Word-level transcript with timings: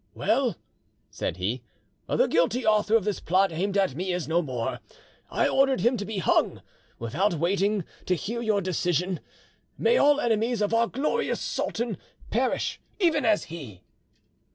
"Well," 0.15 0.55
said 1.11 1.37
he, 1.37 1.61
"the 2.07 2.25
guilty 2.25 2.65
author 2.65 2.95
of 2.95 3.03
this 3.03 3.19
plot 3.19 3.51
aimed 3.51 3.77
at 3.77 3.93
me 3.93 4.13
is 4.13 4.27
no 4.27 4.41
more; 4.41 4.79
I 5.29 5.47
ordered 5.47 5.81
him 5.81 5.95
to 5.97 6.05
be 6.05 6.17
hung 6.17 6.63
without 6.97 7.35
waiting 7.35 7.83
to 8.07 8.15
hear 8.15 8.41
your 8.41 8.61
decision. 8.61 9.19
May 9.77 9.97
all 9.99 10.19
enemies 10.19 10.59
of 10.63 10.73
our 10.73 10.87
glorious 10.87 11.39
sultan 11.39 11.99
perish 12.31 12.79
even 12.99 13.25
as 13.25 13.43
he!" 13.43 13.83